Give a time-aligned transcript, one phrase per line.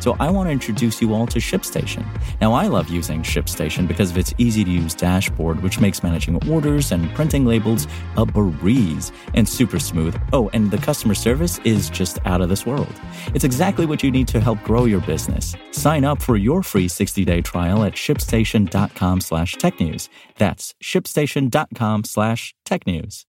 [0.00, 2.04] So I want to introduce you all to ShipStation.
[2.40, 6.48] Now, I love using ShipStation because of its easy to use dashboard, which makes managing
[6.50, 10.20] orders and printing labels a breeze and super smooth.
[10.32, 12.92] Oh, and the customer service is just out of this world.
[13.34, 15.54] It's exactly what you need to help grow your business.
[15.70, 20.08] Sign up for your free 60-day trial at shipstation.com slash technews.
[20.36, 23.26] That's shipstation.com slash technews.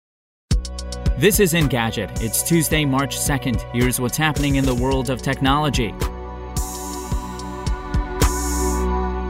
[1.17, 2.21] This is Engadget.
[2.21, 3.61] It's Tuesday, March 2nd.
[3.71, 5.93] Here's what's happening in the world of technology.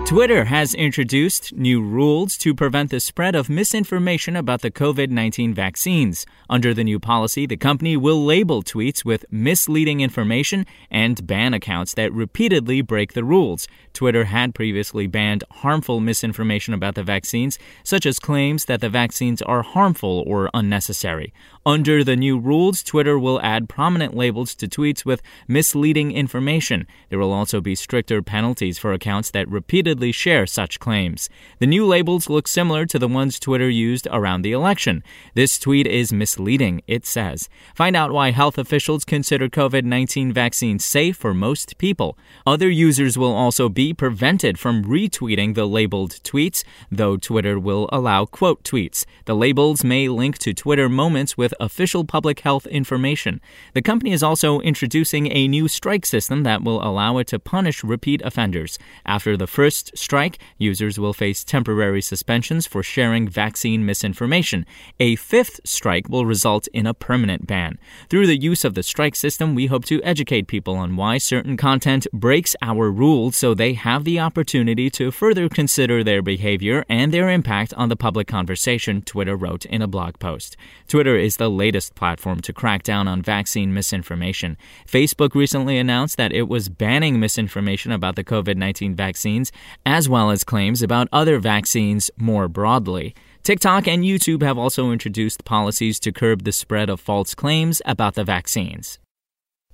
[0.06, 5.52] Twitter has introduced new rules to prevent the spread of misinformation about the COVID 19
[5.52, 6.28] vaccines.
[6.48, 11.96] Under the new policy, the company will label tweets with misleading information and ban accounts
[11.96, 13.68] that repeatedly break the rules.
[13.94, 19.42] Twitter had previously banned harmful misinformation about the vaccines, such as claims that the vaccines
[19.42, 21.34] are harmful or unnecessary.
[21.68, 26.86] Under the new rules, Twitter will add prominent labels to tweets with misleading information.
[27.10, 31.28] There will also be stricter penalties for accounts that repeatedly share such claims.
[31.58, 35.04] The new labels look similar to the ones Twitter used around the election.
[35.34, 37.50] This tweet is misleading, it says.
[37.74, 42.16] Find out why health officials consider COVID 19 vaccines safe for most people.
[42.46, 48.26] Other users will also be prevented from retweeting the labeled tweets, though Twitter will allow
[48.26, 49.04] quote tweets.
[49.26, 53.42] The labels may link to Twitter moments with official public health information.
[53.74, 57.84] The company is also introducing a new strike system that will allow it to punish
[57.84, 58.78] repeat offenders.
[59.06, 64.66] After the first strike, users will face temporary suspensions for sharing vaccine misinformation.
[65.00, 67.78] A fifth strike will result in a permanent ban.
[68.10, 71.58] Through the use of the strike system, we hope to educate people on why certain
[71.58, 77.14] content breaks our rules so they have the opportunity to further consider their behavior and
[77.14, 80.58] their impact on the public conversation, Twitter wrote in a blog post.
[80.88, 84.58] Twitter is the the latest platform to crack down on vaccine misinformation.
[84.88, 89.52] Facebook recently announced that it was banning misinformation about the COVID 19 vaccines,
[89.86, 93.14] as well as claims about other vaccines more broadly.
[93.44, 98.16] TikTok and YouTube have also introduced policies to curb the spread of false claims about
[98.16, 98.98] the vaccines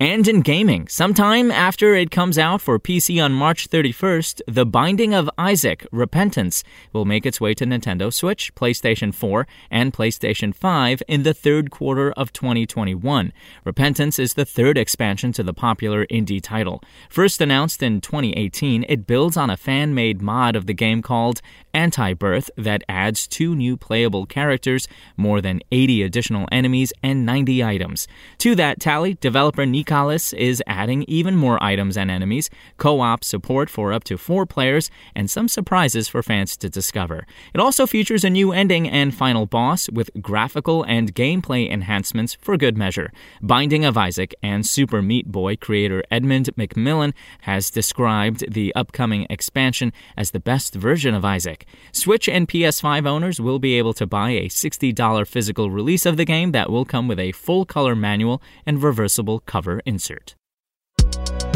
[0.02, 0.88] and in gaming.
[0.88, 6.64] Sometime after it comes out for PC on March 31st, The Binding of Isaac Repentance
[6.92, 11.70] will make its way to Nintendo Switch, PlayStation 4, and PlayStation 5 in the third
[11.70, 13.32] quarter of 2021.
[13.64, 16.82] Repentance is the third expansion to the popular indie title.
[17.08, 21.44] First announced in 2018, it builds on a fan made mod of the game called
[21.74, 24.88] Anti Birth that adds two new playable characters,
[25.18, 28.08] more than 80 additional enemies, and 90 items.
[28.40, 33.70] To that tally, developer Nicalis is adding even more items and enemies, co op support
[33.70, 37.26] for up to four players, and some surprises for fans to discover.
[37.54, 42.58] It also features a new ending and final boss with graphical and gameplay enhancements for
[42.58, 43.12] good measure.
[43.42, 49.94] Binding of Isaac and Super Meat Boy creator Edmund McMillen has described the upcoming expansion
[50.18, 51.61] as the best version of Isaac.
[51.92, 56.26] Switch and PS5 owners will be able to buy a $60 physical release of the
[56.26, 60.36] game that will come with a full color manual and reversible cover insert.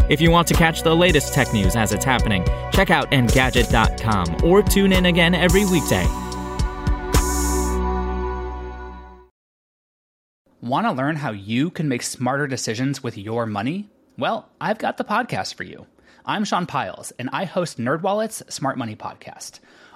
[0.08, 4.44] If you want to catch the latest tech news as it's happening, check out Engadget.com
[4.44, 6.06] or tune in again every weekday.
[10.62, 13.88] Want to learn how you can make smarter decisions with your money?
[14.18, 15.86] Well, I've got the podcast for you.
[16.24, 19.60] I'm Sean Pyles, and I host NerdWallet's Smart Money Podcast.